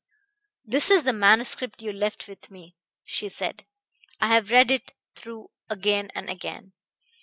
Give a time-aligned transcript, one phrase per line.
[0.65, 2.71] "This is the manuscript you left with me,"
[3.03, 3.67] she said.
[4.19, 6.73] "I have read it through again and again.